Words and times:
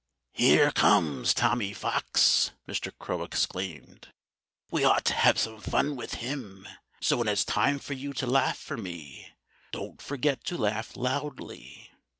"Here 0.33 0.71
comes 0.71 1.31
Tommy 1.31 1.73
Fox!" 1.73 2.49
Mr. 2.67 2.91
Crow 2.97 3.21
exclaimed. 3.21 4.07
"We 4.71 4.83
ought 4.83 5.05
to 5.05 5.13
have 5.13 5.37
some 5.37 5.61
fun 5.61 5.95
with 5.95 6.15
him. 6.15 6.67
So 7.01 7.17
when 7.17 7.27
it's 7.27 7.45
time 7.45 7.77
for 7.77 7.93
you 7.93 8.11
to 8.13 8.25
laugh 8.25 8.57
for 8.57 8.77
me, 8.77 9.27
don't 9.71 10.01
forget 10.01 10.43
to 10.45 10.57
laugh 10.57 10.97
loudly." 10.97 11.91